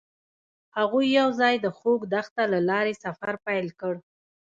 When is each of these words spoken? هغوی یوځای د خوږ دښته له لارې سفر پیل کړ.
هغوی 0.77 1.05
یوځای 1.19 1.55
د 1.59 1.67
خوږ 1.77 2.01
دښته 2.13 2.43
له 2.53 2.59
لارې 2.69 2.93
سفر 3.03 3.33
پیل 3.45 3.67
کړ. 3.79 3.95